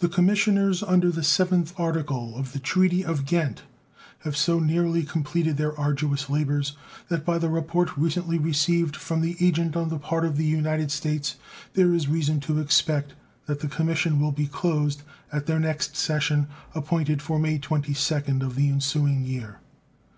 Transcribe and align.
The 0.00 0.08
commissioners 0.10 0.82
under 0.82 1.10
the 1.10 1.22
7th 1.22 1.72
article 1.80 2.36
of 2.36 2.52
the 2.52 2.58
treaty 2.58 3.02
of 3.02 3.24
Ghent 3.24 3.62
have 4.18 4.36
so 4.36 4.58
nearly 4.60 5.02
completed 5.02 5.56
their 5.56 5.74
arduous 5.80 6.28
labors 6.28 6.76
that, 7.08 7.24
by 7.24 7.38
the 7.38 7.48
report 7.48 7.96
recently 7.96 8.38
received 8.38 8.96
from 8.96 9.22
the 9.22 9.38
agent 9.40 9.76
on 9.76 9.88
the 9.88 9.98
part 9.98 10.26
of 10.26 10.36
the 10.36 10.44
United 10.44 10.90
States, 10.90 11.36
there 11.72 11.94
is 11.94 12.06
reason 12.06 12.38
to 12.40 12.58
expect 12.60 13.14
that 13.46 13.60
the 13.60 13.68
commission 13.68 14.20
will 14.20 14.32
be 14.32 14.46
closed 14.46 15.04
at 15.32 15.46
their 15.46 15.58
next 15.58 15.96
session, 15.96 16.46
appointed 16.74 17.22
for 17.22 17.38
May 17.38 17.56
22 17.56 18.16
of 18.44 18.56
the 18.56 18.68
ensuing 18.68 19.24
year. 19.24 19.60